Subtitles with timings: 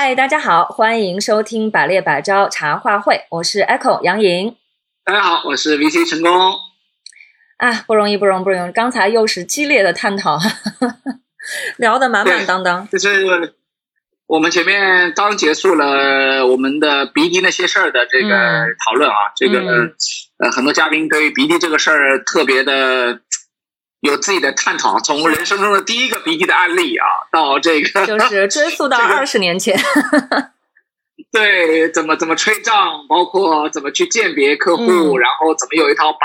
[0.00, 4.54] 嗨，大家好，欢迎收听百列百招茶话会，我是 Echo 杨颖。
[5.04, 6.30] 大家好，我是 VC 成功。
[7.56, 8.70] 啊，不容易，不容易，不容易。
[8.72, 10.38] 刚才又是激烈的探讨，
[11.78, 12.88] 聊得满满当当。
[12.88, 13.56] 就是
[14.28, 18.28] 我们前面刚结束了我们的鼻涕那些事儿的这个
[18.86, 19.58] 讨论啊，这个
[20.38, 23.18] 呃，很多嘉宾对于鼻涕这个事儿特别的。
[24.00, 29.76] 有自己的探讨，从人生中的第一个鼻涕的案例啊，到这个就是 追溯到二十年前，
[31.32, 36.18] 对，怎么怎么吹账，包括怎么去鉴别客户，然后怎么有一套百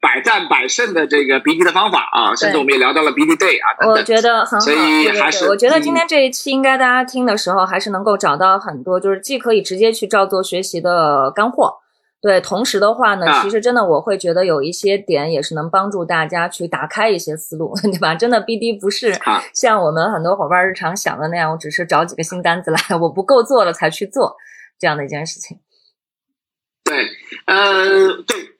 [0.00, 11.78] 百战百胜的这个鼻涕的方法啊，甚至我们也聊到了鼻涕 day 啊，我觉得很好，所以还是我觉得今天这一期应该大家听的时候，还是能够找到很多，就是既可以直接去照做学习的干货。
[12.22, 18.14] 对，同时的话呢，其实真的我会觉得有一些点也是能帮助大家去打开一些思路， 对吧？
[18.14, 19.12] 真的 BD 不是
[19.52, 24.36] 像我们很多伙伴日常想的那样，我只是找几个新单子来，我不够做了才去做
[24.78, 25.58] 这样的一件事情。
[26.84, 27.08] 对，
[27.46, 28.52] 呃，对。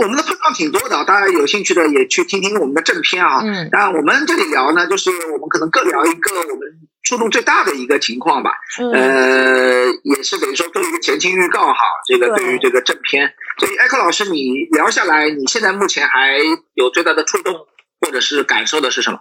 [0.00, 3.40] 我们的碰撞挺多的，大家有兴趣的也去听听我们的正片啊。
[3.42, 3.68] 嗯。
[3.70, 6.60] 当然，我们这里聊呢，就是我们可能各聊一个我们
[7.02, 8.52] 触动最大的一个情况吧。
[8.80, 8.92] 嗯。
[8.92, 11.78] 呃，也是等于说做一个前情预告哈。
[12.06, 16.38] 这个对于这个正片，所以艾克老师，你聊下来，你现在目前还
[16.74, 17.52] 有最大的触动
[18.00, 19.18] 或者是感受的是什么？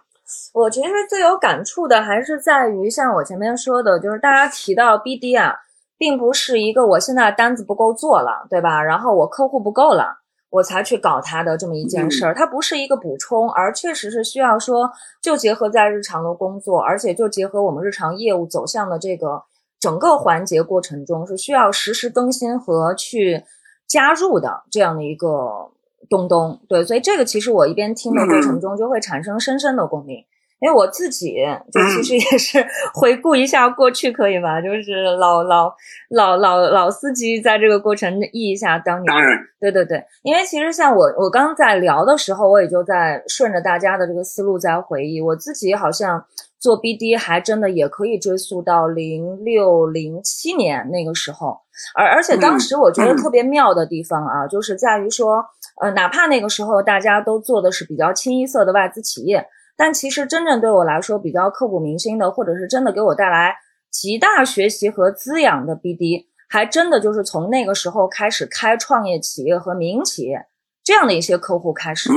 [0.54, 5.56] 我其实最有感触的还是在于像我前面说的，就是大家提到 BD 啊，
[5.98, 8.84] 并不是一个我现在单子不够做了，对吧？
[8.84, 10.22] 然后我客户不够了。
[10.56, 14.90] 我才去搞它的这么一件事儿，它不是一个补充，而确实是需要说，
[15.22, 19.44] 就结合在日常的工作，而且就结合我们日常业务走向的这个
[19.82, 23.44] 整个环节过程中，是需要实时更新和去
[23.86, 25.70] 加入的这样的一个
[26.10, 26.58] 东东。
[26.70, 30.24] 对，所以这个其实我一边听的过程中就会产生深深的共鸣。
[30.66, 31.36] 因为我自己
[31.72, 34.60] 就其实也是回顾一下过去，可以吧？
[34.60, 35.72] 就是老老
[36.10, 39.06] 老老老司机在这个过程忆一下当年。
[39.06, 46.26] 当然，对对对，因为其实像我我刚在聊的时候，我也就在顺着大家的这个思路在回忆，我自己好像
[46.58, 51.60] 做 BD 还真的也可以追溯到零六零七年那个时候，
[51.94, 55.46] 而而且当时我觉得特别妙的地方啊，就是在于说，
[55.80, 59.46] 呃，哪怕那个时候大家都做的是比较清一色的外资企业。
[59.78, 63.56] 但其实真正对我来说比较刻骨铭心的，或者是真的给我带来
[63.92, 70.46] 极大学习和滋养的 BD，还真的就是从那个时候开始开创业企业和民营企业
[70.84, 72.10] 这样的一些客户开始。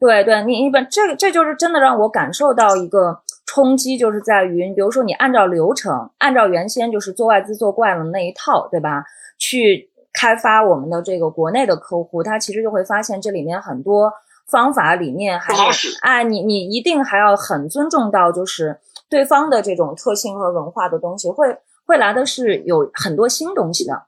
[0.00, 9.04] 对对，你一般这这就是真的让我感受到一个冲击，就是在于，比如说你按照流程，按照原先就是做外资做惯了那一套，对吧？
[9.38, 14.12] 去开发我们的这个国内的客户，他其实就会发现这里面很多。
[14.52, 15.60] 方法理念还有，
[16.02, 24.02] 哎，你你一定还要很尊重到，就是对方的这种特性和文化的东西，会会来的是有很多新东西的。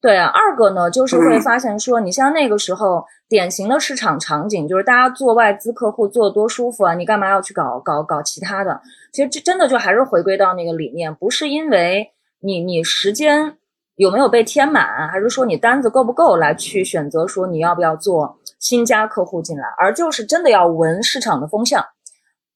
[0.00, 8.80] 对啊，二个呢，就是会发现说，你像那个时候典型的市场场景，就是大家做外资客户做多舒服啊，你干嘛要去搞搞搞其他的？
[9.12, 13.58] 其实这真的就还是回归到那个理念，不是因为你你时间
[13.96, 18.39] 有没有被填满，还是说你单子够不够来去选择说你要不要做。
[18.60, 21.82] 新加客户进来，而就是真的要闻市场的风向，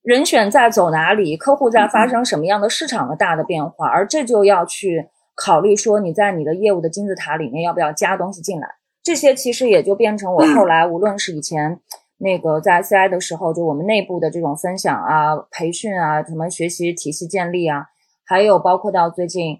[0.03, 8.69] 人选在走哪里，客户在发生什么样的市场的大的变化，而这就要去考虑说你在你的业务的金字塔里面要不要加东西进来。
[9.03, 11.81] 这些其实也就变成我后来无论是以前
[12.19, 17.87] 那个在 CI 的时候，就我们内部的这种分享啊、培训啊、什么学习体系建立啊，
[18.27, 19.59] 还有包括到最近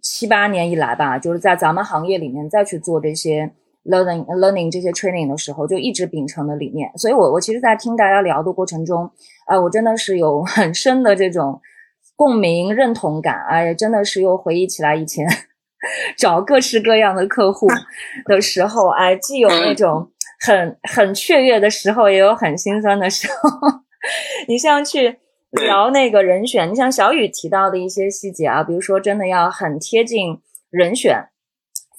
[0.00, 3.52] 七八年以来吧，就是在咱们行业里面再去做这些。
[3.84, 6.90] Learning learning 这些 training 的时候，就一直秉承的理念。
[6.96, 9.10] 所以，我我其实，在听大家聊的过程中，
[9.46, 11.60] 啊，我真的是有很深的这种
[12.16, 13.44] 共鸣、认同感。
[13.48, 15.26] 哎呀，真的是又回忆起来以前
[16.16, 17.68] 找各式各样的客户
[18.26, 23.50] 的时候，哎，既有那种很很雀跃的时候，也有很心酸的时候。
[24.48, 25.18] 你像去
[25.52, 30.40] 聊那个人选，你像小雨提到的一些细节啊，比如说，真的要很贴近
[30.70, 31.28] 人选。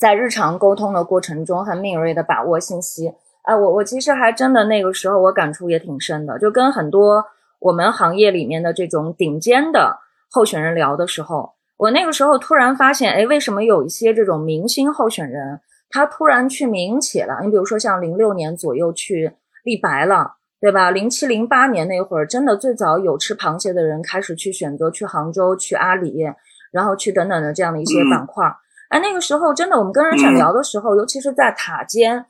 [0.05, 3.11] 在日常沟通的过程中，很敏锐的把握信息。
[3.41, 6.37] 哎，我我其实还真的那个时候，我感触也挺深的。
[6.37, 7.25] 就跟很多
[7.57, 9.97] 我们行业里面的这种顶尖的
[10.29, 15.59] 候选人聊的时候，我那个时候突然发现，哎，为什么有一些这种明星候选人，
[15.89, 17.39] 他突然去民营企业了？
[17.41, 19.31] 你比如说像零六年左右去
[19.63, 20.91] 立白了，对吧？
[20.91, 26.23] 零七零八年那会儿，真的最早有吃螃蟹的人开始去选择去杭州、去阿里，
[26.71, 28.45] 然后去等等的这样的一些板块。
[28.89, 32.25] 哎，那个时候真的，我们跟人选聊的时候，尤其是在塔尖，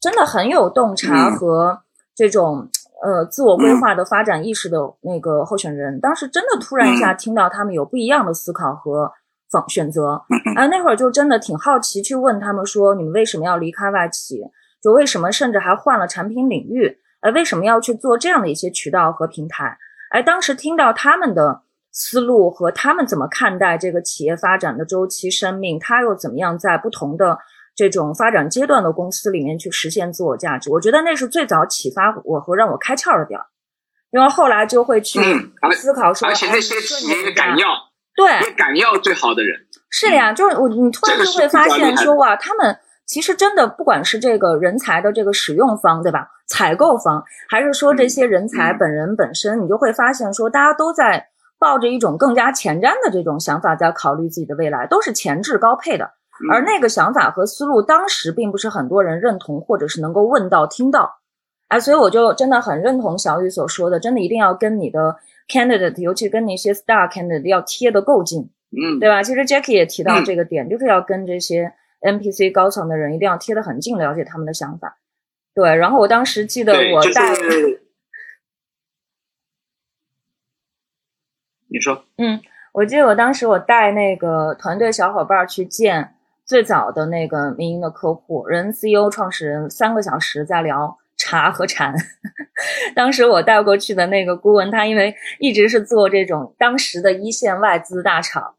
[0.00, 1.80] 真的很有洞察和
[2.14, 2.68] 这种
[3.02, 6.00] 呃自我规划的发展意识的那个候选人。
[6.00, 9.12] 当时真的突然一下听到他们有不一样的思考和
[9.50, 10.22] 方选择。
[10.56, 14.42] 哎，那会儿就真的挺好奇，去问他们说，你们为什么要离开外企？
[14.82, 16.98] 就为什么甚至还换了产品领域？
[17.20, 19.76] 哎，为什么要去做这样的一些渠道和平台？
[20.10, 27.38] 哎，当时听到他们的思路和他们怎么看待这个企业发展的周期、生命，他又怎么样在不同的
[27.74, 30.70] 这种发展阶段的公司里面去实现自我价值？
[30.70, 33.46] 我觉得那是最早启发我和让我开窍的点儿。
[34.12, 35.20] 因为后来就会去
[35.72, 37.68] 思考说，而且那些企业敢要，
[38.16, 39.56] 对，敢要最好的人，
[39.88, 42.76] 是呀，就是我，你突然就会发现说，哇，他们
[43.06, 46.28] 其实真的不管是这个人才的这个使用方，对吧？
[46.48, 51.28] 采购方，还是说这些人才本人本身，你就会发现说，大家都在
[51.60, 56.10] 抱着一种更加前瞻的这种想法，在考虑自己的未来，都是前置高配的，
[56.50, 61.18] 而那个想法和思路，当时并不是很多人认同，或者是能够问到听到。
[61.68, 65.14] 哎，所以我就真的很认同小雨所说的，真的一定要跟你的
[65.48, 69.22] candidate，尤其跟那些 star candidate 要贴得够近，嗯，对吧？
[69.22, 74.96] 其实 Jackie 也提到这个点，就是要跟这些 NPC 高层的人一定要贴得很近，了解他们的想法。
[75.54, 77.34] 对，然后我当时记得我带，
[81.70, 82.40] 你说，嗯，
[82.72, 86.14] 我记得我当时我带那个团队小伙伴去见
[86.44, 90.98] 最早的那个民营的客户，人 CEO 创始人，三个小时在聊。
[91.22, 91.94] 茶和禅，
[92.96, 98.54] 当时我带过去的那个顾问，他因为一直是做这种当时的一线外资大厂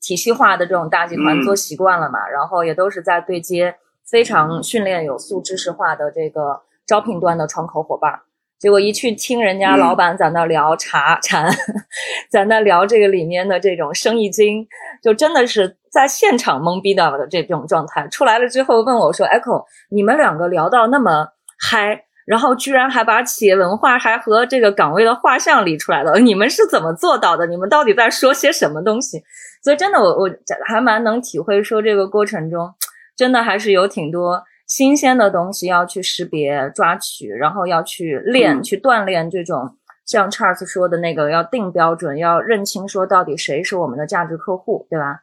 [0.00, 8.20] 体系化的这种大集团做习惯了嘛，然后也都是在对接非常训练有素、知识化的这个招聘端的窗口伙伴。
[8.58, 11.50] 结果一去听人家老板在那聊茶禅，
[12.30, 14.66] 在那聊这个里面的这种生意经，
[15.02, 18.08] 就真的是在现场懵逼的的这种状态。
[18.08, 27.46] 出来了之后问我说：“Echo，你们两个聊到那么嗨？”然后居然还把企业文化还和这个岗位的画像理出来了， 你们是怎么做到的？
[27.46, 29.22] 你们到底在说些什么东西？
[29.62, 30.30] 所以真的，我我
[30.66, 32.74] 还蛮能体会说这个过程中，
[33.16, 45.20] 真的还是有挺多新鲜的东西要去识别抓取，然后要去练去锻炼这种像 Charles 说的那个要定标准，要认清说到底谁是我们的价值客户，对吧？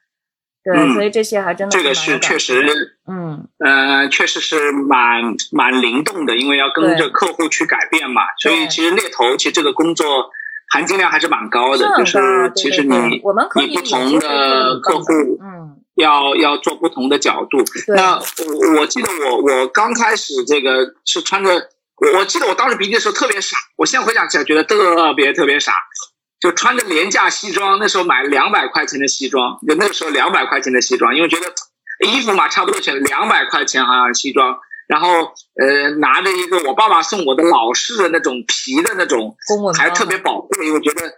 [0.63, 2.63] 对，所以这些还真的这个是确实，
[3.05, 10.05] 嗯，呃，确实是蛮蛮灵动的，因为要跟着客户去改变嘛，所以其实猎头其实这个工作
[10.71, 15.05] 含金量还是蛮高的，就是其实你你不同的客户，
[15.41, 17.57] 嗯，要要做不同的角度。
[17.87, 21.69] 那我我记得我我刚开始这个是穿着，
[22.15, 25.73] 我记得我当时鼻涕的时候特别傻，我现在回想起来觉得特别特别傻。
[26.39, 31.45] 就穿着廉价西装，那时候买两百块钱的西装，就那个时候两百块钱的西装，因为觉得
[32.05, 34.57] 衣服嘛差不多钱，两百块钱好像西装，
[34.89, 35.07] 然后
[35.55, 39.37] 呃拿着一个我爸爸送我的老式的那种皮的那种，
[39.73, 41.13] 还特别宝贵，因为觉得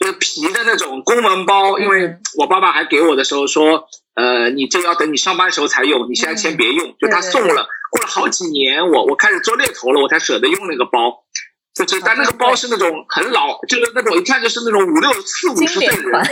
[0.00, 11.24] 就是皮的那种公文包，因为我爸爸还给我的时候说，呃你这要等你上班时候才用，你现在先别用，就他送了，过了好几年，我我开始做猎头了，我才舍得用那个包。
[11.72, 16.22] 就是，但那个包是那种很老，就是那种一看就是那种五六四五十岁的人，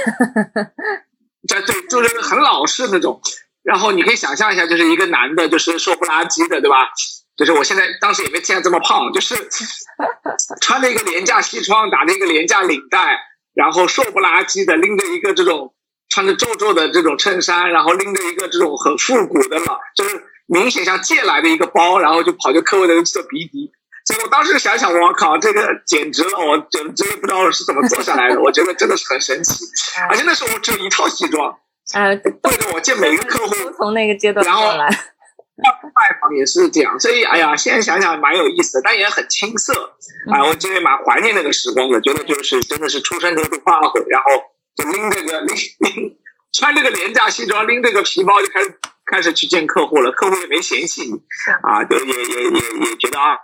[1.47, 3.21] 对对，就是很老式那种。
[3.63, 6.89] 然后你可以想象一下，就是一个男的，就是瘦不拉几的，对吧？
[7.37, 9.37] 就是我现在当时也没见到这么胖，就是
[10.61, 13.17] 穿着一个廉价西装，打着一个廉价领带，
[13.59, 15.75] 然后瘦不拉几的，拎着一个这种
[16.09, 23.73] 穿着皱皱的这种衬衫，然后拎着一个这种很复古的老，就是明显像借来的一个包，然后就跑去客户那做鼻笛。
[24.07, 26.39] 所以我当时想想，我靠，这个简直了！
[26.39, 28.41] 我简直不知道是怎么做下来的。
[28.41, 29.65] 我觉得真的是很神奇，
[30.09, 31.53] 而且那时候我只有一套西装，
[31.95, 34.89] 呃，对着我见每一个客户从那个阶段然后来，
[35.65, 36.99] 拜访也是这样。
[37.01, 39.97] 所以，哎呀，现在想想蛮有意思的，但也很青涩
[40.31, 40.45] 啊！
[40.45, 44.31] 我今天蛮怀念那个时光的，觉得就是真的是出生就是花卉，然后
[44.77, 46.19] 就拎这个拎 拎
[46.53, 51.21] 穿这个廉价西装，拎这个皮包就开始开始去见客户了，客户也没嫌弃你
[51.63, 52.61] 啊，就也也也
[52.91, 53.37] 也觉得啊。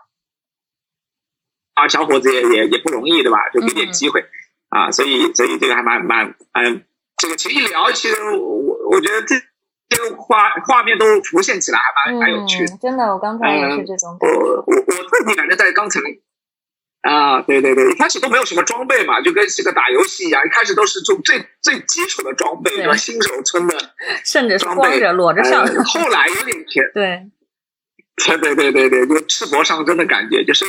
[1.74, 3.38] 啊，小伙子也也也不容易，对吧？
[3.52, 4.24] 就给点机会，
[4.68, 6.84] 啊，所以所以这个还蛮蛮嗯，
[7.16, 9.34] 这个其实一聊，其实我我觉得这
[9.94, 12.76] 这个画画面都浮现起来，还蛮蛮有趣的。
[12.82, 14.36] 真的，我刚才也是这种感觉。
[14.36, 16.00] 我我我自己感觉在刚才
[17.02, 22.96] 啊，对对对，一开始都没有什么装备嘛，就跟这个打游戏一样，一开始都是做最最基础的装备，对吧？
[22.96, 23.76] 新手村的，
[24.24, 25.66] 甚至光着裸着上。
[25.84, 27.30] 后来有点钱， 对，
[28.16, 30.64] 对对对对对，就赤膊上阵的感觉，就是。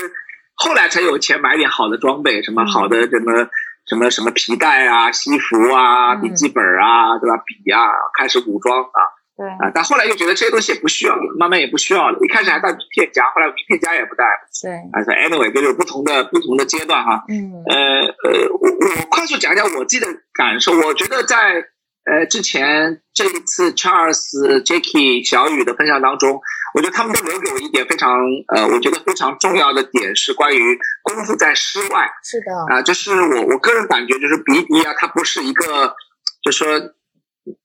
[0.57, 3.49] 后来才有钱买点好的装备，什么好的什么
[3.87, 7.37] 什么什么皮带啊、西服啊、笔记本啊，对吧？
[7.45, 9.01] 笔啊，开始武装啊。
[9.37, 12.17] 对啊，但后来又觉得这些东西也不需要了，慢慢也不需要了。
[12.21, 14.47] 一开始还带名片夹，后来名片夹也不带了。
[14.63, 17.21] 对，啊，所以 anyway 就是不同的不同的阶段哈。
[17.27, 17.51] 嗯。
[17.67, 17.75] 呃
[18.07, 20.71] 呃，我我快速讲讲我自己的感受。
[20.79, 21.61] 我觉得在
[22.05, 26.39] 呃之前这一次 Charles、Jacky、小雨的分享当中，
[26.73, 32.09] 我觉得他们都留给我一点非常呃，我觉得非常重要的点是关于功夫在诗外。
[32.23, 35.95] 是的啊，就是我我个人感觉就是鼻笛啊，它不是一个
[36.43, 36.79] 就说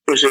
[0.07, 0.27] 就是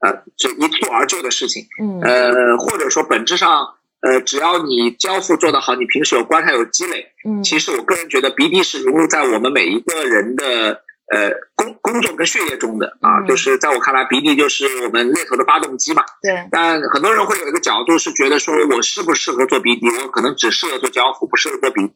[0.00, 1.64] 呃就一蹴而就的事情。
[1.82, 2.00] 嗯。
[2.02, 3.74] 呃，或者说本质上。
[4.00, 16.02] 呃，只要你交付做得好，你平时有观察有积累，嗯，其实我个人觉得鼻涕是融入在我们每一个人的呃工工作跟血液中的啊，就是在我看来，鼻涕就是我们猎头的发动机嘛。
[16.22, 16.46] 对。
[16.50, 21.94] 但很多人会有一个角度是觉得说我适不适合做鼻涕，我可能只适合做交付，不适合做鼻涕。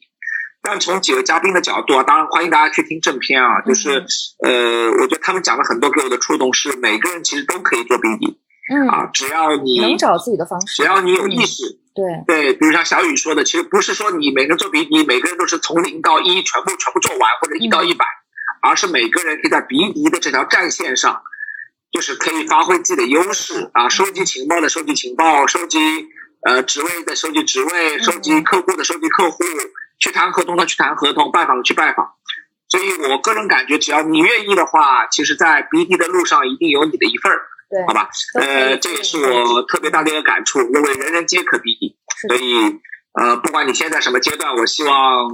[0.63, 4.05] 但从几位嘉宾的角度啊，当然欢迎大家去听正片啊，就是
[4.45, 8.39] 呃，我觉得他们讲了很多给我的触动是每个人其实都可以做鼻涕。
[8.73, 18.07] 嗯啊，只要你能找自己的方式，只要你有意识，对对，比如像小雨说的，其实不是说你每个人做鼻笛，每个人都是从零到一全部全部做完，或者一到一百，
[18.63, 21.23] 而是每个人可以在鼻笛的这条战线上，
[21.91, 25.79] 就是可以发挥自己的优势啊，收集情报的收集情报，收集
[26.47, 29.45] 呃职位的收集职位，收集客户的收集客户，
[29.99, 32.13] 去谈合同的去谈合同，拜访的去拜访。
[32.69, 37.43] 所以我个人感觉，只要你愿意的话，其实，在鼻笛的路上一定有你的一份儿。
[37.87, 41.71] 好吧，呃，这也是我特别大的一个感触，因为人人皆可比。
[41.81, 41.97] 拟，
[42.29, 42.81] 所以
[43.13, 45.29] 呃，不管你现在什么阶段，我希望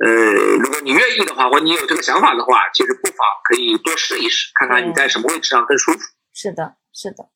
[0.00, 0.10] 呃，
[0.58, 5.98] 如果你愿意的话，或你有这个想法的话，其实不妨可以多试一试，看看你在什么位置上更舒服。
[6.32, 7.26] 是的，是的。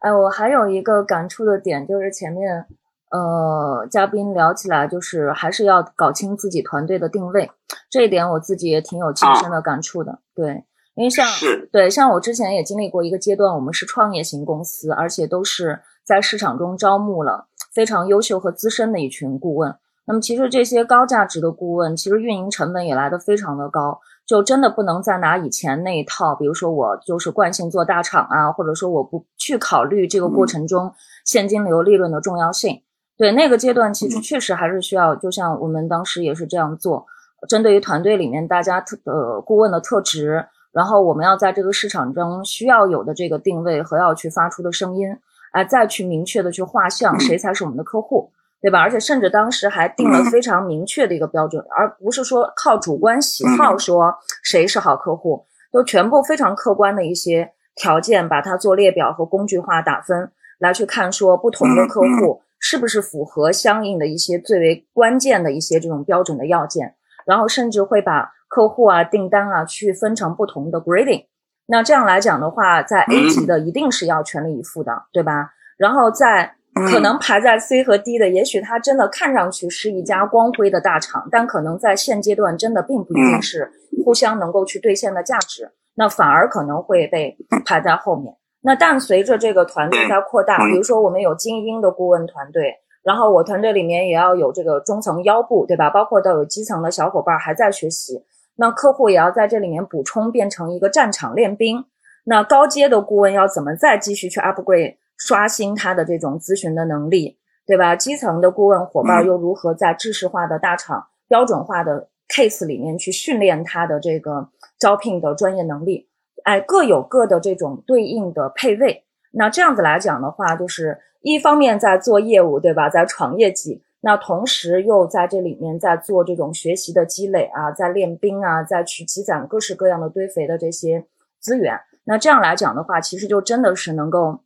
[0.00, 2.64] 哎，我还有一个感触的点，就是前面
[3.10, 7.50] 呃，嘉宾聊起来，就是还是要搞清自己团队的定位，
[7.90, 10.64] 这一点我自己也挺有亲身的感触的，对。
[10.94, 11.24] 因为像
[11.70, 19.76] 对像我之前也经历过一个阶段，我们是创业型公司，而且都是在市场中招募了非常优秀和资深的一群顾问。
[20.08, 30.90] 那么其实这些高价值的顾问，其实运营成本也来的非常的高，就真的不能再拿以前那一套，比如说我就是惯性做大厂啊，或者说我不去考虑这个过程中
[31.26, 32.82] 现金流利润的重要性。
[33.18, 37.06] 对那个阶段，其实确实还是需要，就像我们当时也是这样做，
[37.46, 40.46] 针对于团队里面大家特呃顾问的特质。
[40.70, 45.08] 然后我们要在这个市场中需要有的这个定位和要去发出的声音，
[45.52, 48.80] 哎，再去明确的去画像，谁才是我们的客户，对吧？
[48.80, 66.94] 而且甚至当时还定了非常明确的一个标准，而不是说靠主观喜好说谁是好客户，都全部非常客观的一些条件，把它做列表和工具化打分来去看，说不同的客户是不是符合相应的一些最为关键的一些这种标准的要件，
[67.26, 68.32] 然后甚至会把。
[68.50, 71.26] 客户啊，订单啊，去分成不同的 grading，
[71.66, 75.52] 那这样来讲的话，在 A 级的一定是要全力以赴的，对吧？
[75.76, 76.54] 然后在
[76.86, 83.70] 可能排在 C 和 D 的，也许它真的看上去是一家光辉的大厂，但可能在现阶段真的并不一定是
[84.04, 88.34] 互相能够去兑现的价值，那反而可能会被排在后面。
[88.60, 92.74] 那但随着这个团队在扩大，比如说我们有精英的顾问团队。
[93.04, 95.88] 然后我团队里面也要有这个中层腰部，对吧？
[95.88, 98.22] 包括到有基层的小伙伴还在学习。
[98.56, 101.86] 那客户也要在这里面补充，变成一个战场练兵。
[102.24, 107.94] 那高阶的顾问要怎么再继续去 upgrade，刷新他的这种咨询的能力，对吧？
[107.94, 114.48] 基层的顾问伙伴又如何在知识化的大厂、标准化的 case 里面去训练他的这个
[114.78, 116.08] 招聘的专业能力？
[116.44, 119.04] 哎，各有各的这种对应的配位。
[119.32, 122.88] 那这样子来讲的话，就是一方面在做业务，对吧？
[122.88, 123.82] 在闯业绩。
[124.00, 131.04] 那同时又在这里面在做这种学习的积累啊，在练兵啊，在去积攒各式各样的堆肥的这些
[131.40, 131.78] 资源。
[132.04, 134.38] 那这样来讲的话，其实就真的是能够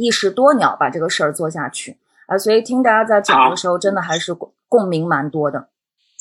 [0.00, 2.38] 一石多鸟把这个事儿做下去啊。
[2.38, 4.36] 所以听大家在讲的时候，真的还是
[4.68, 5.68] 共鸣蛮多的。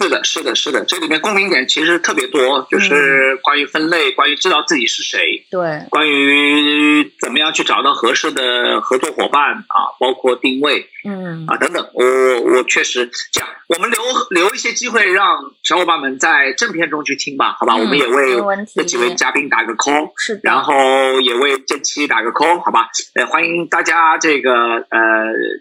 [0.01, 12.05] 是的，是的，是的，这里面共鸣点其实特别多，就是关于分类，关于知道自己是谁，对，关于怎么样去找到合适的合作伙伴啊，包括定位，嗯，啊等等，我
[12.43, 17.75] 我确实这样，我们留留一些机会让小伙伴们在正片中去听吧，好吧？
[17.75, 18.37] 我们也为
[18.73, 22.87] 这几位嘉宾打个 call，是的，然后也为这期打个 call，好吧？
[23.15, 24.89] 呃，欢迎大家这个呃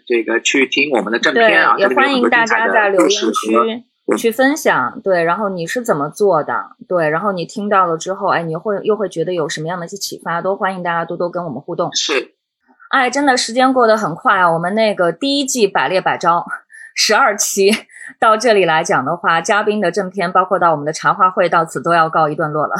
[0.07, 3.83] 这个去听我们的正片啊，也欢迎大家在留言区。
[4.17, 11.93] 去分享，对，然后你是怎么做的，对，然后你听到了之后，哎，你会又会觉得有什么样的一些启发，都欢迎大家多多跟我们互动。
[11.93, 12.33] 是，
[12.89, 16.45] 哎，真的时间过得很快啊，我们那个第一季百列百招
[16.95, 17.71] 十二期
[18.19, 22.75] 到这里来讲的话，嘉宾的正片，包括到我们的茶话会，到此都要告一段落了。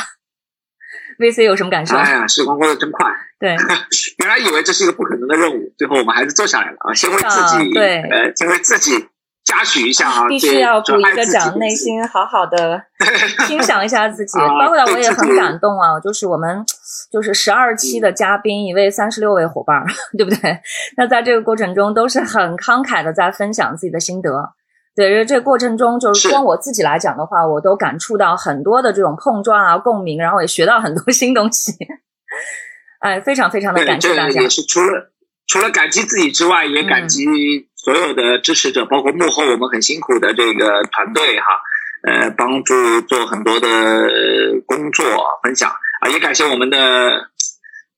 [1.19, 1.97] VC 有什么感受？
[1.97, 3.05] 哎呀，时光过得真快。
[3.39, 3.55] 对，
[4.19, 9.07] 原来以为这是一个不可能的任务，最后我们还是做下来了啊，先为自己，对，呃，先为自己。
[9.49, 12.79] 嘉许一下啊，必须要鼓一个掌，内心好好的
[13.47, 14.37] 欣赏一下自己。
[14.37, 16.63] 包括我也很感动啊，就是我们
[17.11, 19.83] 就是十二期的嘉宾，一位三十六位伙伴，
[20.15, 20.59] 对不对？
[20.95, 24.53] 那在这个过程中都是很慷慨的在分享自己的心得。
[24.95, 31.73] 对，这过程中就是光我自己来讲的话，我都感触到很多的这种碰撞啊、共鸣，然后也学到很多新东西。
[32.99, 34.41] 哎，非常非常的感谢大家。
[34.41, 35.11] 也是除了
[35.47, 37.25] 除了感激自己之外，也感激
[37.83, 41.45] 所有的支持者，包括幕后我们很辛苦的这个团队哈，
[42.07, 43.67] 呃，帮助做很多的
[44.65, 45.05] 工作
[45.43, 45.69] 分享
[46.01, 47.29] 啊，也感谢我们的。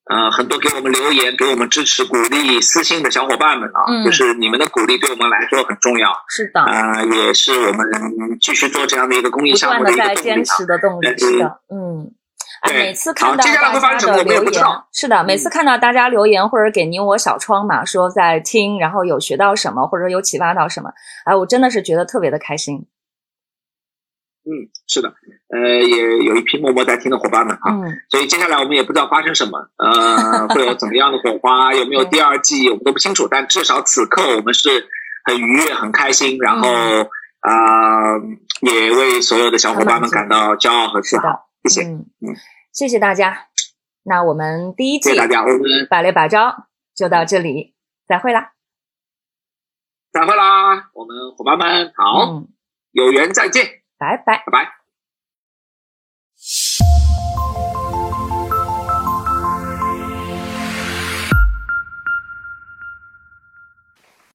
[0.03, 6.11] 呃，很多给我们留言、给我们支持、鼓励、私信的小伙伴们啊，就是你们的鼓励对我们来说很重要。
[6.27, 7.87] 是的，啊，也是我们
[8.41, 11.07] 继续做这样的一个公益项目的一个坚持的动力。
[11.17, 12.11] 是的，嗯，
[12.61, 13.43] 哎，每次看到大
[13.97, 14.63] 家的留言，
[14.93, 20.91] 是的，每次看到大家留言或者给您我小窗嘛，说在听，然后有学到什么，或者有启发到什么，
[21.25, 22.85] 哎，我真的是觉得特别的开心。
[24.43, 25.13] 嗯，是的，
[25.49, 27.77] 呃，也有一批默默在听的伙伴们啊，
[28.09, 33.27] 所以接下来我们也不知道发生什么，呃， 会有怎么样的火花，有没有第二季，我们都不清楚。
[33.29, 34.87] 但至少此刻我们是
[35.25, 36.69] 很愉悦、很开心，然后
[37.39, 38.17] 啊，
[38.61, 41.47] 也为所有的小伙伴们感到骄傲和自豪。
[41.63, 42.05] 谢谢，
[42.71, 43.47] 谢谢大家。
[44.03, 47.75] 那我们第一季大家，我们百列百招就到这里，
[48.07, 48.53] 再会啦，
[50.11, 52.43] 再会啦，我们伙伴们好，
[52.91, 53.83] 有缘再见。
[53.97, 54.80] 拜拜，拜拜。